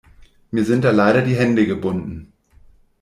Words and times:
Mir 0.51 0.65
sind 0.65 0.83
da 0.83 0.89
leider 0.89 1.21
die 1.21 1.35
Hände 1.35 1.67
gebunden. 1.67 2.33